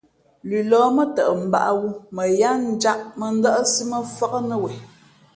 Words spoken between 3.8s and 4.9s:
mά fák nά wen.